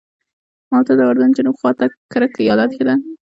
موته 0.71 0.93
د 0.97 1.01
اردن 1.09 1.29
جنوب 1.37 1.55
خواته 1.61 1.85
کرک 2.11 2.33
ایالت 2.43 2.71
کې 2.77 2.83
ده. 2.87 2.95